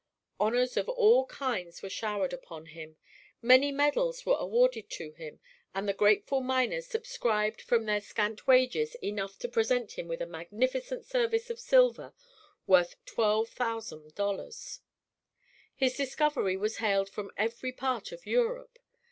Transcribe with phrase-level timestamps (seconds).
[0.39, 2.97] Honors of all kinds were showered upon him.
[3.39, 5.39] Many medals were awarded to him,
[5.75, 10.25] and the grateful miners subscribed from their scant wages enough to present him with a
[10.25, 12.15] magnificent service of silver
[12.65, 14.79] worth $12,000.
[15.75, 18.79] His discovery was hailed from every part of Europe.